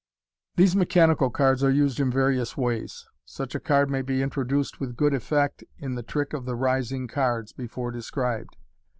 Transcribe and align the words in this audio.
These 0.55 0.75
mechanical 0.75 1.29
cards 1.29 1.63
are 1.63 1.69
used 1.69 1.99
in 1.99 2.09
various 2.09 2.57
ways. 2.57 3.05
Such 3.23 3.53
a 3.53 3.59
card 3.59 3.87
may 3.87 4.01
be 4.01 4.23
introduced 4.23 4.79
with 4.79 4.95
good 4.97 5.13
effect 5.13 5.63
in 5.77 5.93
the 5.93 6.01
trick 6.01 6.33
of 6.33 6.45
the 6.45 6.55
"rising 6.55 7.07
cards," 7.07 7.53
before 7.53 7.91
described. 7.91 8.57